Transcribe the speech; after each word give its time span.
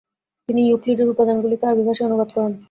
তিনি 0.49 0.61
ইউক্লিডের 0.63 1.11
উপাদানগুলিকে 1.13 1.65
আরবি 1.67 1.83
ভাষায় 1.87 2.07
অনুবাদ 2.09 2.29
করেন। 2.35 2.53